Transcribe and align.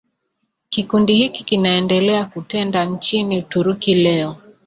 Kikundi 0.69 1.15
hiki 1.15 1.43
kinaendelea 1.43 2.25
kutenda 2.25 2.85
nchini 2.85 3.39
Uturuki 3.39 3.95
leo 3.95 4.35